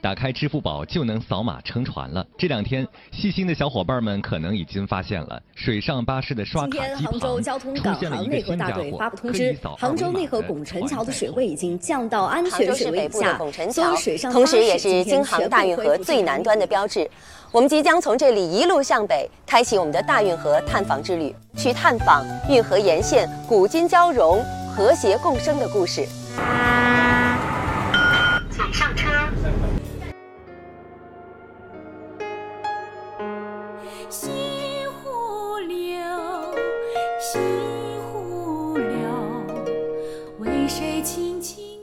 [0.00, 2.24] 打开支付宝就能扫码乘船了。
[2.38, 13.38] 这两天，细心的小伙伴们可能已经发现了，水上巴士的刷卡机旁出现了一个新家伙，通知：杭州内河拱宸桥的水位已经降到安全水位以下。
[13.72, 17.10] 所有水上巴士也是京杭大运河最南端的标志。
[17.50, 24.40] 我们即将从这里一路向北，开启我们的大运河探访之旅，去探访运河沿线古今交融、
[24.76, 26.06] 和谐共生的故事。
[28.50, 29.27] 请上车。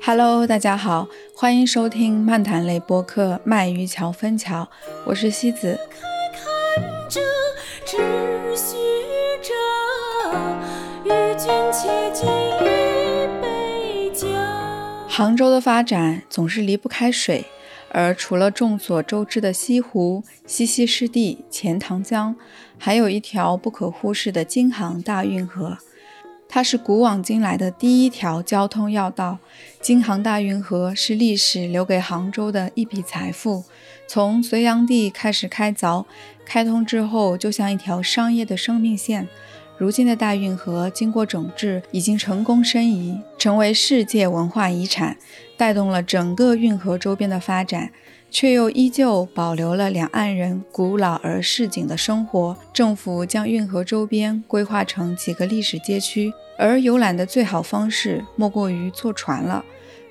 [0.08, 4.62] ？Hello，大家好，欢迎收听漫谈类播客《卖鱼桥分桥》，
[5.04, 5.80] 我是西子。
[15.10, 17.46] 杭州的发展总是离不开水，
[17.90, 22.36] 而除了众所周知的西湖、西溪湿地、钱塘江，
[22.78, 25.80] 还有一条不可忽视的京杭大运河。
[26.56, 29.40] 它是古往今来的第一条交通要道，
[29.82, 33.66] 京杭大运河是历史留给杭州的一笔财富。
[34.08, 36.06] 从隋炀帝开始开凿，
[36.46, 39.28] 开通之后就像一条商业的生命线。
[39.78, 45.18] 如今的大运河经过整治，已经成功申遗，成为世界文化遗产，
[45.58, 47.92] 带动了整个运河周边的发展。
[48.38, 52.58] 却又依旧保留了两岸人古老而市井的生活。
[52.74, 59.64] 政府将运河周边规划成几个历史街区，而游览的最好方式莫过于坐船了。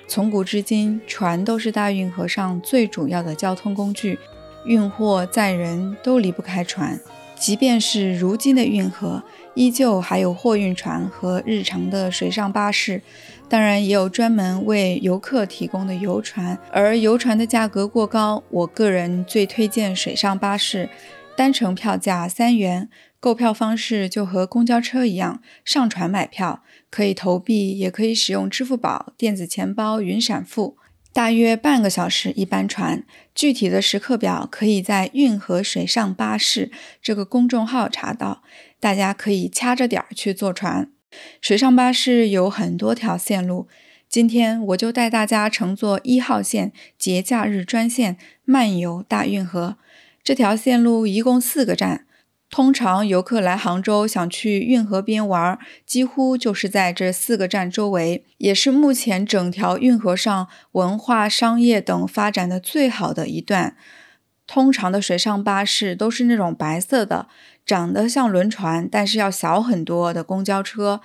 [0.08, 4.18] 从古至今，船都是大运河上最主要的交通工具，
[4.64, 6.98] 运货载人都离不开船。
[7.44, 13.02] 即便是如今的运河，依旧还有货运船和日常的水上巴士。
[13.50, 18.42] 当然，也有专门为游客提供的游船，而游船的价格过高。
[18.48, 20.88] 我个人最推荐水上巴士，
[21.36, 22.88] 单程票价三元，
[23.20, 30.78] 购票方式就和公交车一样，上船买票，可以投币，也可以使用支付宝、电子钱包云闪付。
[31.14, 33.04] 大约半个小时一班船，
[33.36, 38.42] 具体的时刻表可以在运河水上巴士这个公众号查到，
[38.80, 40.90] 大家可以掐着点儿去坐船。
[41.40, 43.68] 水上巴士有很多条线路，
[44.08, 49.76] 今天我就带大家乘坐一号线节假日专线漫游大运河。
[50.24, 52.06] 这条线路一共四个站，
[52.54, 63.76] 通常游客来杭州想去运河边玩，几乎就是在这四个站周围，也是目前整条运河上文化、商业等发展的最好的一段。
[64.46, 67.26] 通常的水上巴士都是那种白色的。
[67.66, 71.00] 长得像轮船，但是要小很多的公交车，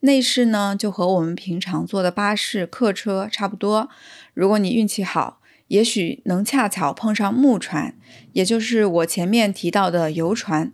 [0.00, 3.88] 内饰呢就和我们平常坐的巴士、客车差不多。
[4.34, 7.96] 如果你运气好，也许能恰巧碰上木船，
[8.34, 10.72] 也就是我前面提到的游船。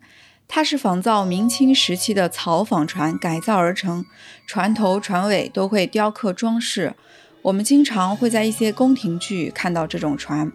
[0.50, 4.06] 它是仿造明清时期的草纺船改造而成，
[4.46, 6.94] 船头船尾都会雕刻装饰。
[7.42, 10.50] 我们经常会在一些宫廷剧看到这种船。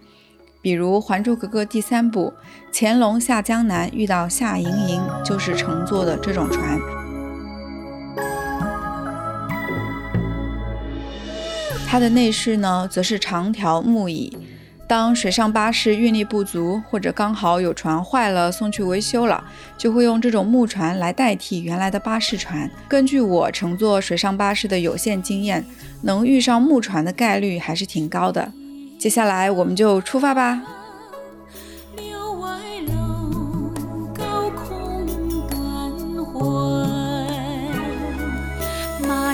[0.61, 2.33] 比如《还珠格格》第三部，
[2.73, 6.79] 乾隆下江南遇到夏盈盈，就是乘坐的这种船。
[11.87, 14.35] 它的内饰呢，则是长条木椅。
[14.87, 19.43] 当水上巴士运力不足，或者刚好有船坏了送去维修了，
[19.77, 22.69] 就会用这种木船来代替原来的巴士船。
[22.87, 25.65] 根据我乘坐水上巴士的有限经验，
[26.01, 28.51] 能遇上木船的概率还是挺高的。
[28.99, 30.61] 接下来我们就出发吧。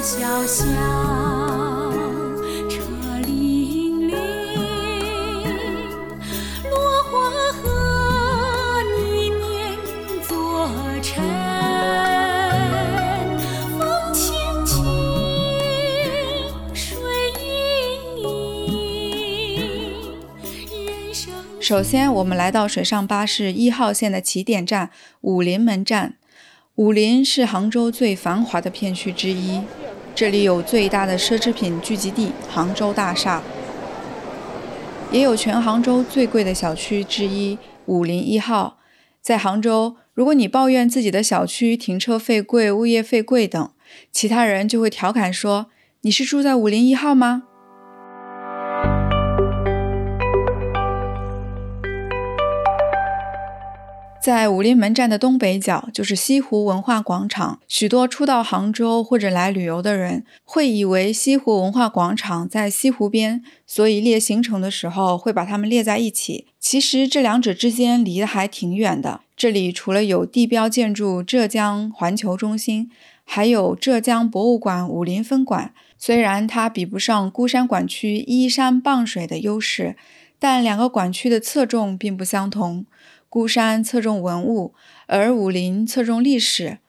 [0.02, 1.29] 小小。
[21.70, 24.90] 首先，我们来到水上巴士一号线的起点站
[25.22, 26.16] 武林门站。
[26.78, 29.62] 武林是杭州最繁华的片区之一，
[30.16, 33.44] 这里有最大的奢侈品聚集地——杭州大厦，
[35.12, 38.80] 也有全杭州最贵的小区之一武林一号。
[39.22, 43.70] 在杭州，如果你抱怨自己的小区停车费贵、物业费贵等，
[44.12, 45.68] 其他人就会调侃说
[46.02, 47.44] ：“你是住在武林一号吗？”
[54.22, 57.62] 在武林门站的东北角就是西湖文化广场。
[57.70, 66.48] 许多初到杭州或者来旅游的人会以为西湖文化广场在西湖边，所以列行程的时候会把它们列在一起。
[66.60, 69.22] 其实这两者之间离得还挺远的。
[69.38, 72.92] 这里除了有地标建筑浙江环球中心，
[73.24, 75.74] 还有浙江博物馆武林分馆。
[75.98, 79.96] 虽然它比不上孤山馆区依山傍水的优势，
[80.38, 82.86] 但两个馆区的侧重并不相同。
[83.30, 84.74] 孤山侧重文物，
[85.06, 86.80] 而武林侧重历史。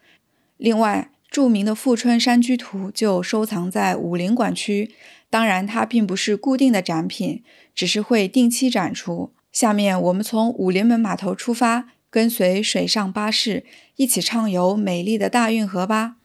[0.57, 4.91] 另外，著名的《富春山居图》就收藏在武林馆区，
[5.29, 7.45] 当然它并不是固定的展品，
[7.75, 9.33] 只是会定期展出。
[9.53, 13.65] 下面我们从武林门码头出发，跟随水上巴士
[13.97, 16.17] 一起畅游美丽的大运河吧。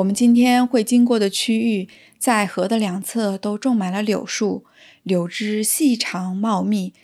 [0.00, 1.86] 我们今天会经过的区域，
[2.18, 4.64] 在河的两侧都种满了柳树。
[5.02, 6.94] 柳枝细长茂密，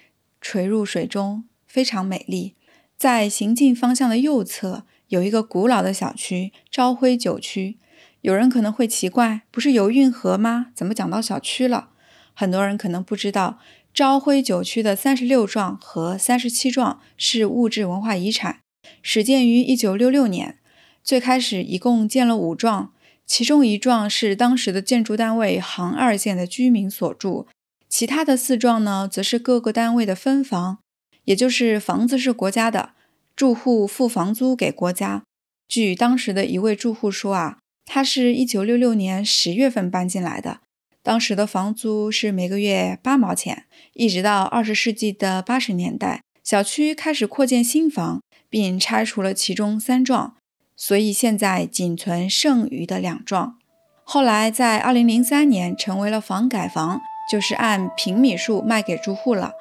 [0.40, 2.54] 垂入水中，非常美丽。
[2.96, 7.76] 在行进方向的右侧有一个古老的小区——朝晖九区。
[8.22, 10.68] 有人可能会奇怪，不是有运河吗？
[10.74, 11.90] 怎么讲到小区了？
[12.32, 13.58] 很多人可能不知道，
[13.92, 18.60] 朝晖九区的三十六幢和三十七幢是物质文化遗产，
[19.02, 20.56] 始建于一九六六年。
[21.06, 22.90] 最开始一共建了五幢，
[23.24, 27.46] 其中一幢是当时的建筑单位杭二县的居民所住。
[27.88, 30.78] 其他的四幢呢，则是各个单位的分房，
[31.22, 32.90] 也就是房子是国家的，
[33.36, 35.22] 住户付房租给国家。
[35.68, 40.58] 据当时的一位住户说啊，他是一九六六年十月份搬进来的，
[41.04, 43.66] 当时的房租是每个月八毛钱。
[43.92, 48.20] 一直到二十世纪的八十年代，小区开始扩建新房，
[48.50, 50.34] 并拆除了其中三幢，
[50.76, 53.56] 所以现在仅存剩余的两幢。
[54.04, 57.00] 后来在二零零三年成为了房改房。
[57.28, 59.52] 就是按平米数卖给住户了。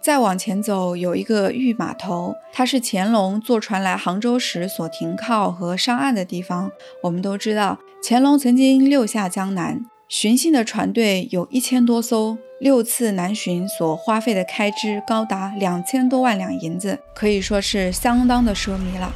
[0.00, 6.72] 再往前走，有一个御码头，它是乾隆坐船来杭州时所停靠和上岸的地方。
[7.04, 9.86] 我们都知道，乾隆曾经六下江南。
[10.08, 19.12] 巡幸的船队有一千多艘，六次南巡所花费的开支高达两千多万两银子，可以说是相当的奢靡了。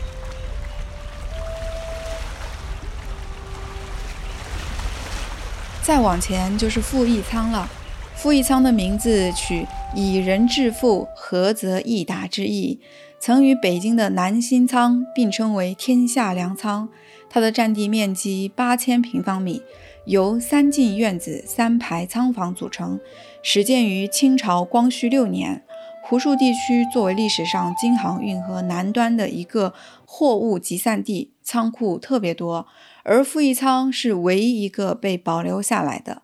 [5.83, 7.71] 再往前就是富义仓了，
[8.15, 9.67] 富义仓的名字取
[9.97, 12.79] “以人致富，合则易达”之意，
[13.19, 16.91] 曾与北京的南新仓并称为“天下粮仓”。
[17.31, 19.63] 它的占地面积八千平方米。
[20.05, 22.99] 由三进院子、三排仓房组成，
[23.41, 25.63] 始建于清朝光绪六年。
[26.03, 29.73] 湖墅地区作为历史上京杭运河南端的一个
[30.05, 32.67] 货物集散地，仓库特别多。
[33.05, 36.23] 而富义仓是唯一一个被保留下来的。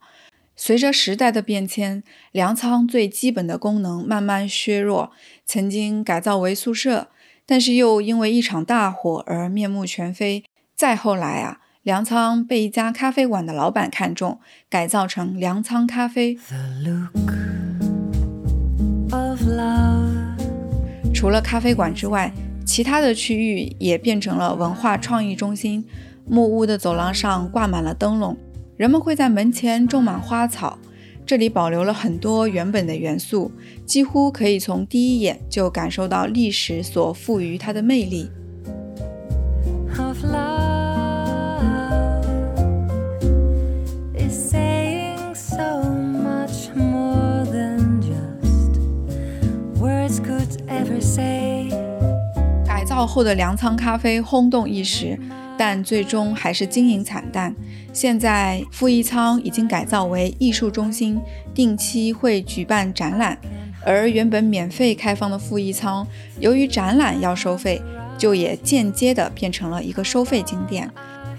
[0.57, 2.03] 随着时代的变迁，
[2.33, 5.13] 粮仓最基本的功能慢慢削弱，
[5.47, 7.09] 曾经改造为宿舍，
[7.47, 10.43] 但是又因为一场大火而面目全非。
[10.75, 11.61] 再后来啊。
[11.89, 14.39] 粮仓被一家咖啡馆的老板看中，
[14.69, 16.37] 改造成粮仓咖啡。
[21.15, 22.31] 除了咖啡馆之外，
[22.67, 25.83] 其他的区域也变成了文化创意中心。
[26.27, 28.37] 木屋的走廊上挂满了灯笼，
[28.77, 30.79] 人们会在门前种满花草。
[31.25, 33.51] 这里保留了很多原本的元素，
[33.87, 38.29] 几乎可以从第一眼就感受到历史所赋予它的魅力。
[52.67, 55.19] 改造后的粮仓咖啡轰动一时，
[55.57, 57.55] 但最终还是经营惨淡。
[57.93, 61.21] 现在富义仓已经改造为艺术中心，
[61.55, 63.39] 定期会举办展览。
[63.85, 66.07] 而原本免费开放的富义仓，
[66.41, 67.81] 由于展览要收费，
[68.19, 70.91] 就也间接的变成了一个收费景点。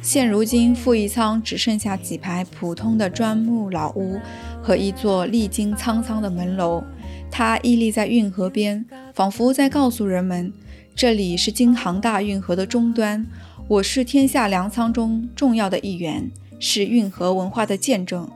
[0.01, 4.17] 现如今，富义仓只剩下几排普通的砖木老屋
[4.61, 6.81] 和一座历经沧桑的门楼。
[7.31, 10.51] 它屹立在运河边，仿佛在告诉人们：
[10.95, 13.25] 这里是京杭大运河的终端，
[13.67, 18.29] 我是天下粮仓中重要的一员，是运河文化的见证。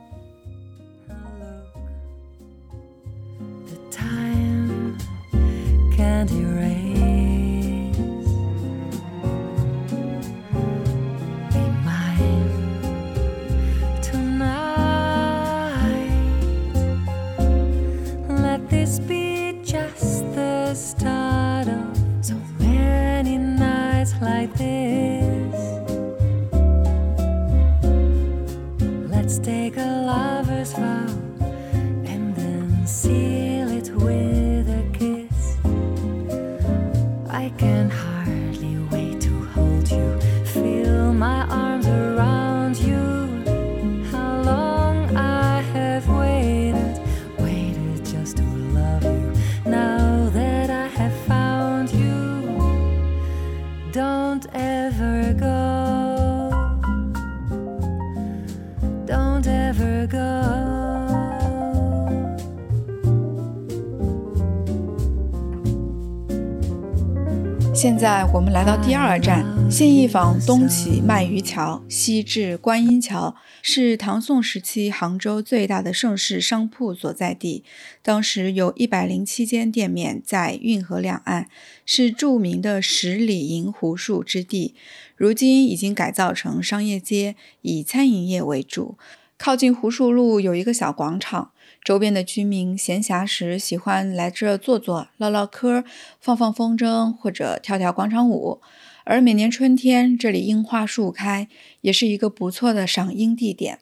[67.84, 77.62] 现在我们来到第二站，信义坊东起鳗鱼桥，西至观音桥，是唐宋时期杭州最大的盛世商铺所在地。
[78.00, 81.50] 当时有一百零七间店面在运河两岸，
[81.84, 84.74] 是著名的十里银湖墅之地。
[85.14, 88.96] 如今已经改造成商业街，以餐饮业为主。
[89.36, 91.50] 靠近湖墅路有一个小广场。
[91.84, 95.84] 周边的居民闲暇时喜欢来这坐坐、唠唠嗑、
[96.18, 98.62] 放放风筝或者跳跳广场舞。
[99.04, 101.46] 而每年春天，这里樱花树开，
[101.82, 103.80] 也是一个不错的赏樱地点。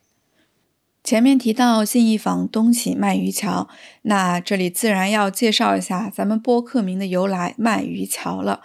[1.04, 3.68] 前面提到信义坊东起鳗鱼桥，
[4.02, 8.62] 那这里自然要介绍一下咱们播客名的由来——鳗鱼桥了。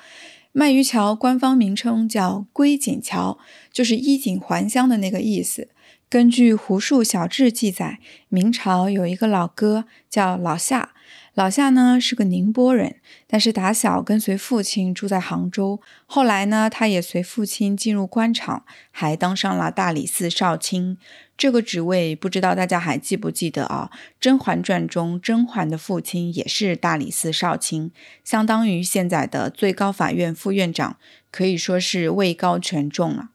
[0.55, 3.37] 鳗鱼桥官方名称叫归锦桥，
[3.71, 5.69] 就是衣锦还乡的那个意思。
[6.09, 7.99] 根据《胡树小志》记载，
[8.29, 10.93] 明朝有一个老哥叫老夏，
[11.33, 12.95] 老夏呢是个宁波人，
[13.27, 15.81] 但是打小跟随父亲住在杭州。
[16.05, 20.97] 后来呢，他也随父亲进入官场，还当上了大理寺少卿。
[21.35, 23.89] 这个职位不知道大家还记不记得啊？
[24.17, 27.91] 《甄嬛传》中甄嬛的父亲也是大理寺少卿，
[28.23, 30.95] 相当于现在的最高法院副院长，
[31.29, 33.31] 可以说是位高权重了。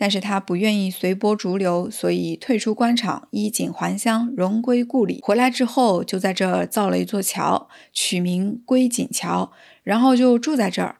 [0.00, 5.18] 但是他不愿意随波逐流，所以退出官场，衣锦还乡，荣归故里。
[5.20, 9.50] 回来之后，就在这儿造了一座桥，取名归锦桥，
[9.82, 10.98] 然后就住在这儿。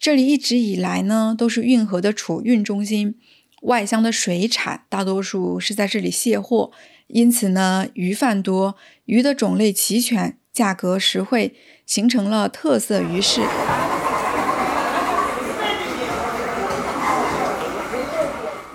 [0.00, 3.16] 这里一直以来呢，都是运河的储运中心，
[3.62, 6.70] 外乡的水产大多数是在这里卸货，
[7.08, 13.42] 因此呢，鱼贩多，鱼的种类齐全，价格实惠，形成了特色鱼市。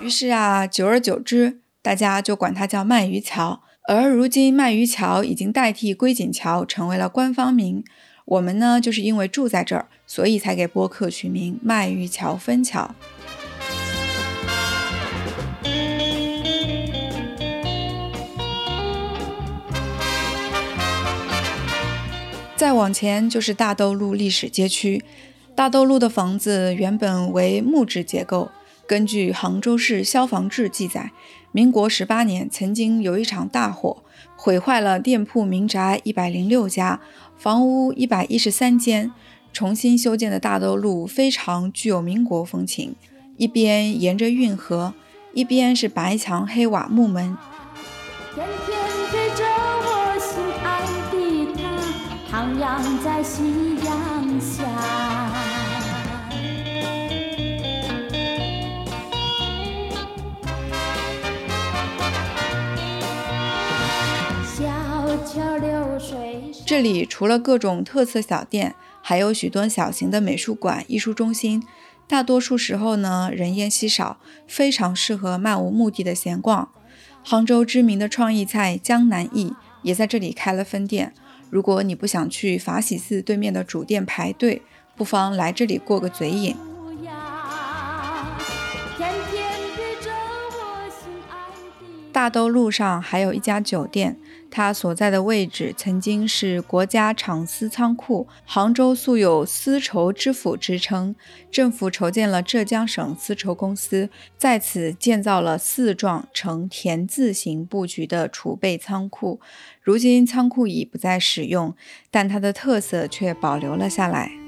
[0.04, 3.62] 于是啊，久而久之，大家就管它叫鳗鱼桥。
[3.88, 7.82] 而如今，鳗鱼桥已经代替归锦桥成为了官方名。
[8.26, 12.94] 我们呢，就是因为住在这儿，所以才给播客取名“鳗鱼桥分桥”。
[22.54, 25.02] 再往前就是大兜路历史街区。
[25.54, 28.50] 大兜路的房子原本为木质结构。
[28.86, 31.10] 根据杭州市消防志记载，
[31.52, 34.02] 民国十八年曾经有一场大火，
[34.36, 37.00] 毁坏了店铺民宅一百零六家，
[37.38, 39.12] 房屋一百一十三间。
[39.52, 42.96] 重新修建的大兜路非常具有民国风情，
[43.36, 44.92] 一边沿着运河，
[45.32, 47.38] 一边是白墙黑瓦木门。
[48.34, 48.76] 天天
[49.12, 49.44] 陪着
[49.86, 51.14] 我心爱的
[52.28, 53.73] 他，徜徉在心
[66.66, 71.62] 这里除了各种特色小店，还有许多小型的美术馆、艺术中心。
[72.06, 76.70] 大多数时候呢，人烟稀少，非常适合漫无目的的闲逛。
[77.22, 81.14] 杭州知名的创意菜江南忆也在这里开了分店。
[81.50, 84.62] 如果你不想去法喜寺对面的主店排队，
[84.96, 86.56] 不妨来这里过个嘴瘾。
[92.12, 94.18] 大兜路上还有一家酒店。
[94.54, 101.16] 它所在的位置曾经是国家厂丝仓库，杭州素有丝绸之府之称。
[101.50, 104.08] 政府筹建了浙江省丝绸公司，
[104.38, 109.40] 在此建造了四幢呈田字形布局的储备仓库。
[109.82, 111.74] 如今仓库已不再使用，
[112.12, 114.43] 但它的特色却保留了下来。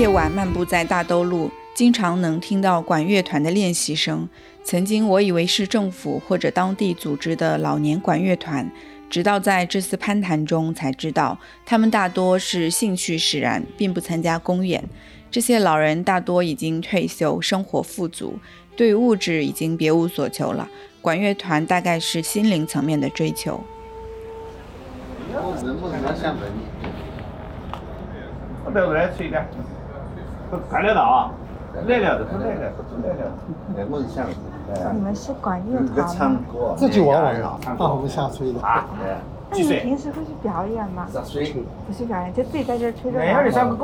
[0.00, 4.26] 夜晚漫步在大兜路，经常能听到管乐团的练习声。
[4.64, 8.66] 曾经我以为是政府或者当地组织的老年管乐团，
[9.10, 14.82] 直到在这次攀谈中才知道，他们大多是兴趣使然，并不参加公演。
[15.30, 18.38] 这些老人大多已经退休，生活富足，
[18.74, 20.66] 对物质已经别无所求了。
[21.02, 23.62] 管乐团大概是心灵层面的追求。
[30.50, 33.32] 了都是来了，都是来了。
[33.76, 34.26] 哎，我是想，
[34.92, 36.40] 你们是管乐团吗？
[36.76, 38.60] 自己玩玩啊，放不下吹的。
[38.60, 38.86] 啊，
[39.50, 41.06] 那你平时会去表演吗？
[41.12, 43.18] 不去表演，就自己在这吹着。
[43.18, 43.76] 没有，你上。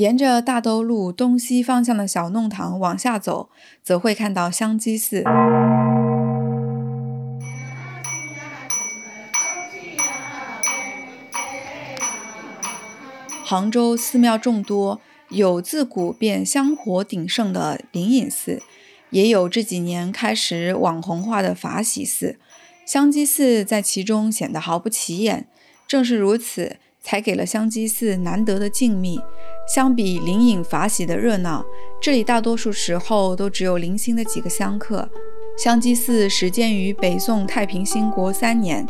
[0.00, 3.50] 沿着大兜路东西方向的小弄堂往下走，
[3.82, 5.22] 则会看到香积寺。
[13.44, 18.62] 杭州寺庙众多，有自古便香火鼎盛的灵隐寺，
[19.10, 22.38] 也有这几年开始网红化的法喜寺。
[22.86, 25.46] 香积寺在其中显得毫不起眼，
[25.86, 26.78] 正是如此，
[27.10, 29.20] 才给了香积寺难得的静谧。
[29.74, 31.64] 相比灵隐法喜的热闹，
[32.00, 35.10] 这里大多数时候都只有零星的几个香客。
[35.58, 38.86] 香积寺始建于北宋太平兴国三年，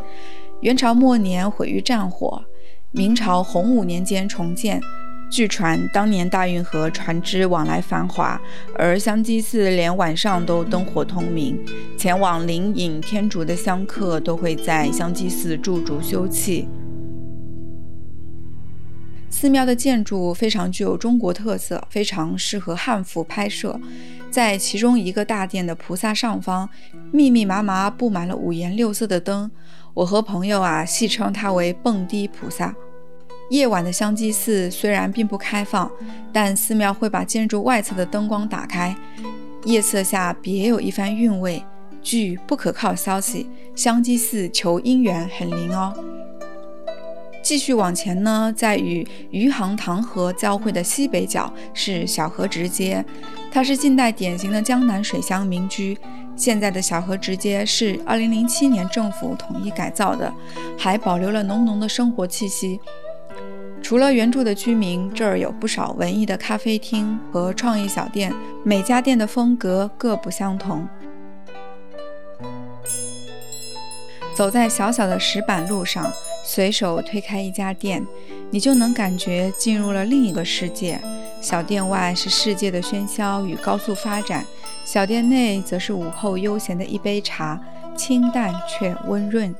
[0.60, 2.44] 元朝末年毁于战火。
[2.90, 4.82] 明朝洪武年间重建，
[5.30, 8.38] 据传当年大运河船只往来繁华，
[8.76, 11.58] 而香积寺连晚上都灯火通明，
[11.96, 16.66] 前往灵隐天竺的香客都会在香积寺驻足休憩。
[19.30, 23.80] 寺庙的建筑非常具有中国特色，非常适合汉服拍摄。
[24.30, 26.68] 在其中一个大殿的菩萨上方，
[27.10, 29.50] 密密麻麻布满了五颜六色的灯。
[29.95, 32.75] 我和朋友啊戏称它为“蹦迪菩萨”。
[33.50, 35.90] 夜晚的香积寺虽然并不开放，
[36.32, 38.95] 但寺庙会把建筑外侧的灯光打开，
[39.64, 41.64] 夜色下别有一番韵味。
[42.02, 45.93] 据不可靠消息，香积寺求姻缘很灵哦。
[47.50, 53.04] 继续往前呢，在与余杭塘河交汇的西北角是小河直街，
[53.50, 55.99] 它是近代典型的江南水乡民居。
[56.36, 60.32] 现在的小河直街是2007年政府统一改造的，
[60.78, 62.78] 还保留了浓浓的生活气息。
[63.82, 68.32] 除了原住的居民，这儿有不少文艺的咖啡厅和创意小店，
[68.63, 70.89] 每家店的风格各不相同。
[74.36, 76.10] 走在小小的石板路上，
[76.44, 78.04] 随手推开一家店，
[78.50, 81.00] 你就能感觉进入了另一个世界。
[81.40, 84.44] 小店外是世界的喧嚣与高速发展。
[84.84, 87.60] 小店内则是午后悠闲的一杯茶，
[87.96, 89.54] 清淡却温润。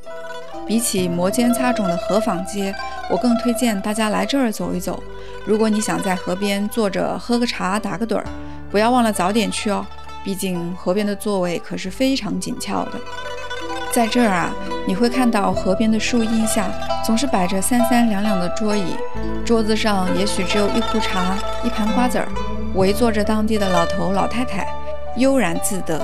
[0.66, 2.74] 比起摩肩擦踵的河坊街，
[3.10, 5.02] 我更推荐大家来这儿走一走。
[5.44, 8.24] 如果你想在河边坐着喝个茶、打个盹儿，
[8.70, 9.86] 不要忘了早点去哦。
[10.22, 12.92] 毕竟河边的座位可是非常紧俏的。
[13.92, 14.50] 在这儿啊，
[14.87, 16.70] 你会看到河边的树荫下
[17.05, 18.94] 总是摆着三三两两的桌椅，
[19.44, 22.29] 桌子上也许只有一壶茶、一盘瓜子儿，
[22.74, 24.66] 围坐着当地的老头老太太。
[25.16, 26.00] 悠然自得。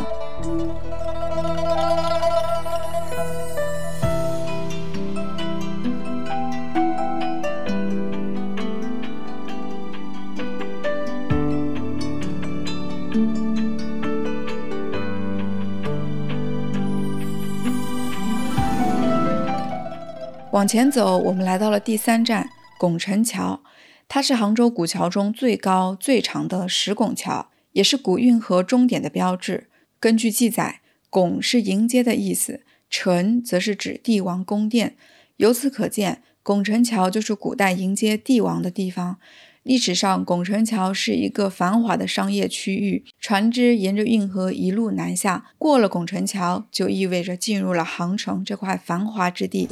[20.57, 23.63] 往前走，我们来到了第三站拱宸桥，
[24.09, 27.51] 它是杭州古桥中最高最长的石拱桥。
[27.73, 29.69] 也是古运河终点的标志。
[30.01, 34.97] 根据记载，拱是迎接的意思，宸则是指帝王宫殿。
[35.37, 39.19] 由此可见，拱宸桥就是古代迎接帝王的地方。
[39.67, 49.69] 历史上，拱宸桥是一个繁华的商业区域，船只沿着运河一路南下，过了拱宸桥，就意味着进入了杭城这块繁华之地。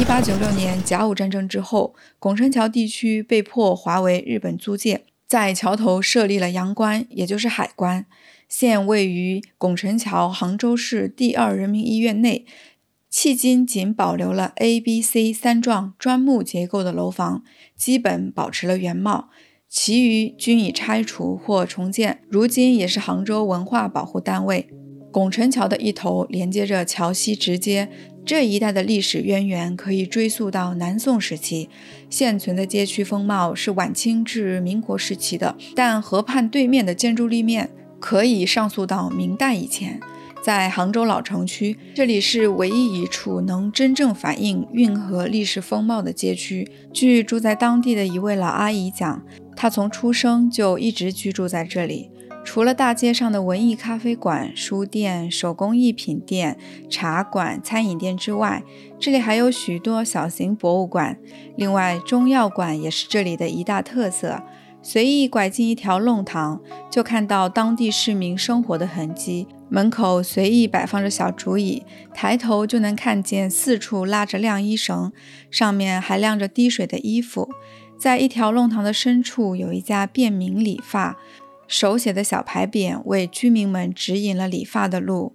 [0.00, 5.02] 一八九六年甲午战争之后，拱宸桥地区被迫划为日本租界。
[5.28, 8.06] 在桥头设立了阳关，也就是海关。
[8.48, 12.46] 现位于拱宸桥杭州市第二人民医院内，
[13.16, 17.42] 迄今仅保留了 A、B、C 三幢砖木结构的楼房，
[17.74, 19.30] 基本保持了原貌，
[19.70, 22.20] 其余均已拆除或重建。
[22.28, 24.68] 如今也是杭州文化保护单位。
[25.10, 27.88] 拱宸桥的一头连接着桥西直街。
[28.26, 31.70] 这一带的历史渊源可以追溯到南宋时期，
[32.10, 39.98] 现存的街区风貌是晚清至民国时期的，但河畔对面的建筑立面可以上溯到明代以前。
[40.46, 46.70] 在杭州老城区，这里是唯一一处能真正反映运河历史风貌的街区。
[46.92, 49.24] 据住在当地的一位老阿姨讲，
[49.56, 52.12] 她从出生就一直居住在这里。
[52.44, 56.56] 除了大街上的文艺咖啡馆、书店、手工艺品店、
[56.88, 58.62] 茶馆、餐饮店之外，
[59.00, 61.18] 这里还有许多小型博物馆。
[61.56, 64.40] 另外，中药馆也是这里的一大特色。
[64.88, 69.48] 随意拐进一条弄堂，就看到当地市民生活的痕迹。
[69.68, 71.82] 门口随意摆放着小竹椅，
[72.14, 75.12] 抬头就能看见四处拉着晾衣绳，
[75.50, 77.50] 上面还晾着滴水的衣服。
[77.98, 81.16] 在一条弄堂的深处，有一家便民理发。
[81.66, 85.34] 手写的小牌匾为居民们指引了理发的路，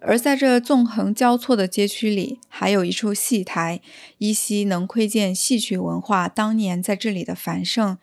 [0.00, 3.80] 而在这纵横交错的街区里，还有一处戏台，
[4.18, 7.96] 依稀能窥见戏曲文化当年在这里的繁盛。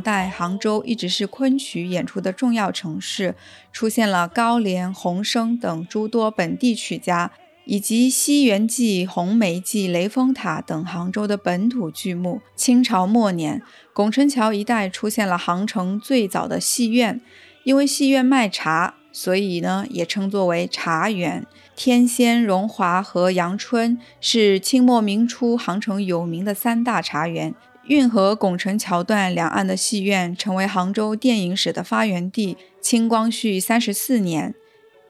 [0.00, 3.34] 明清两代，杭州一直是昆曲演出的重要城市，
[3.70, 7.30] 出现了高廉、洪生等诸多本地曲家，
[7.66, 12.40] 以及西园记、红梅记、雷峰塔等杭州的本土剧目。
[12.56, 17.20] 清朝末年，拱辰桥一带出现了杭城最早的戏院，
[17.64, 21.46] 因为戏院卖茶，所以呢也称作为茶园。
[21.76, 27.54] 天仙、荣华和阳春是清末明初杭城有名的三大茶园。
[27.90, 32.56] 运河拱宸桥段两岸的戏院成为杭州电影史的发源地。
[32.80, 34.54] 清光绪三十四年，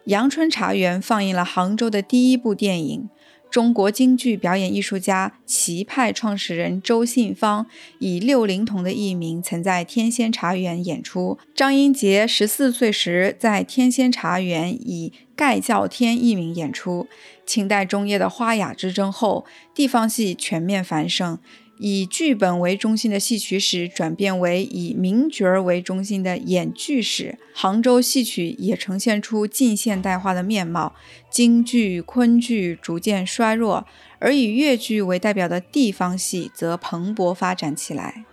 [0.05, 3.11] 阳春茶园放映了杭州的第一部电影。
[3.51, 7.67] 中国京剧表演艺术家、齐派创始人周信芳
[7.99, 11.39] 以六龄童的艺名，曾在天仙茶园演出。
[11.55, 17.07] 张英杰十四岁时在天仙茶园以盖叫天艺名演出。
[17.45, 21.39] 清代中叶的花雅之争后，地方戏全面繁盛。
[21.83, 30.95] 以剧本为中心的戏曲史转变为以名角儿为中心的演剧史，杭州戏曲也呈现出近现代化的面貌。
[31.31, 33.87] 京剧、昆剧逐渐衰弱，
[34.19, 38.27] 而以粤剧为代表的地方戏则蓬勃发展起来。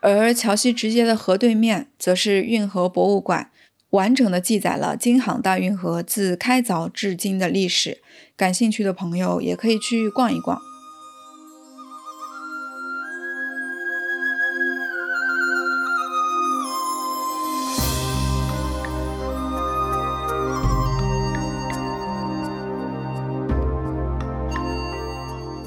[0.00, 3.50] 而桥西直接的河对面，则是运河博物馆，
[3.90, 7.98] 完整的记载了京杭大运河自开凿至今的历史。
[8.34, 10.69] 感兴趣的朋友也可以去逛一逛。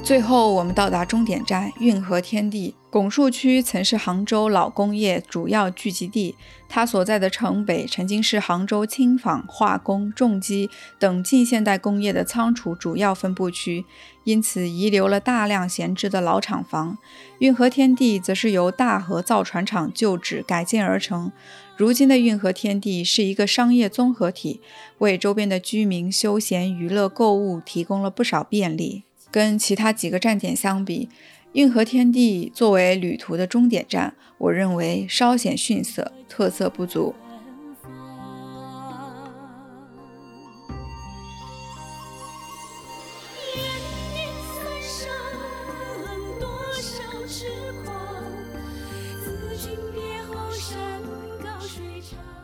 [0.04, 2.74] 最后，我们到达终点站运河天地。
[2.90, 6.34] 拱墅区曾是杭州老工业主要聚集地，
[6.68, 13.86] 它所在的城北曾经是杭州轻纺、化工、重机等近现代工业的仓储主要分布区，
[14.24, 16.98] 因此遗留了大量闲置的老厂房。
[17.38, 21.32] 运河天地则是由大河造船厂旧址改建而成。
[21.78, 24.60] 如今的运河天地是一个商业综合体，
[24.98, 29.04] 为周边的居民休闲娱乐、购物提供了不少便利。
[29.34, 31.08] 跟其他几个站点相比，
[31.54, 37.12] 运河天地作为旅途的终点站，我认为稍显逊色，特色不足。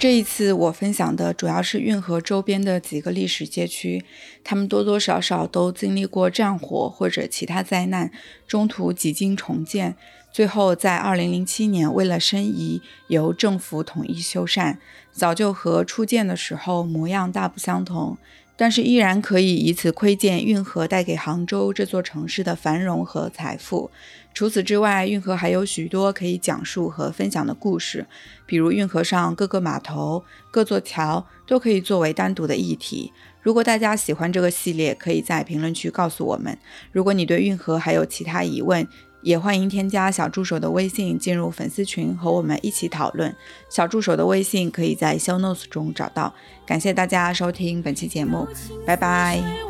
[0.01, 4.03] 这一次我分享的主要是运河周边的几个历史街区，
[4.43, 8.11] 他们多多少少都经历过战火或者其他灾难，
[8.49, 9.95] 中途几经重建，
[10.33, 14.79] 最后在二零零七年为了申遗，由政府统一修缮，
[15.13, 18.17] 早就和初建的时候模样大不相同。
[18.61, 23.91] 但是依然可以以此窥见运河带给杭州这座城市的繁荣和财富。
[24.35, 28.05] 除此之外，运河还有许多可以讲述和分享的故事，
[28.45, 33.11] 比如运河上各个码头、各座桥都可以作为单独的议题。
[33.41, 36.59] 如果大家喜欢这个系列，可以在评论区告诉我们。
[36.93, 38.87] 如果你对运河还有其他疑问，
[39.23, 43.35] 也欢迎添加小助手的微信进入粉丝群和我们一起讨论。
[43.69, 46.35] 小助手的微信可以在 show notes 中找到。
[46.67, 48.47] 感谢大家收听本期节目，
[48.87, 49.70] 拜拜。